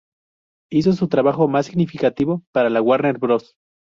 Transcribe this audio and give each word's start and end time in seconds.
Hizo 0.71 0.93
su 0.93 1.09
trabajo 1.09 1.47
más 1.47 1.67
significativo 1.67 2.41
para 2.51 2.71
la 2.71 2.81
Warner 2.81 3.19
Bros. 3.19 3.53